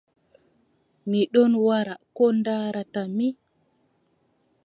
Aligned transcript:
Mi 1.09 1.19
ɗon 1.33 1.53
wara 1.67 1.93
ko 2.15 2.23
ndaarataa 2.37 3.07
mi? 3.17 3.27